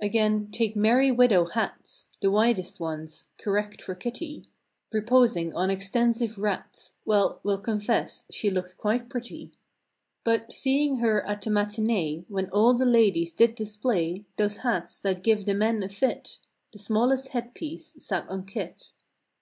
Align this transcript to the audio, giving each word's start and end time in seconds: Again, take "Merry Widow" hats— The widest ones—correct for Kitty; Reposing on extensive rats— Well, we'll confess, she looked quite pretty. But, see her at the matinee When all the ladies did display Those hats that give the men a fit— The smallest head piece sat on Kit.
Again, 0.00 0.50
take 0.50 0.74
"Merry 0.76 1.12
Widow" 1.12 1.44
hats— 1.44 2.08
The 2.22 2.30
widest 2.30 2.80
ones—correct 2.80 3.82
for 3.82 3.94
Kitty; 3.94 4.46
Reposing 4.90 5.54
on 5.54 5.68
extensive 5.68 6.38
rats— 6.38 6.92
Well, 7.04 7.38
we'll 7.42 7.58
confess, 7.60 8.24
she 8.30 8.48
looked 8.48 8.78
quite 8.78 9.10
pretty. 9.10 9.52
But, 10.24 10.50
see 10.54 10.88
her 11.00 11.22
at 11.26 11.42
the 11.42 11.50
matinee 11.50 12.24
When 12.28 12.48
all 12.48 12.72
the 12.72 12.86
ladies 12.86 13.34
did 13.34 13.54
display 13.56 14.24
Those 14.38 14.56
hats 14.56 15.00
that 15.00 15.22
give 15.22 15.44
the 15.44 15.52
men 15.52 15.82
a 15.82 15.90
fit— 15.90 16.38
The 16.72 16.78
smallest 16.78 17.28
head 17.32 17.52
piece 17.54 17.94
sat 18.02 18.26
on 18.30 18.46
Kit. 18.46 18.88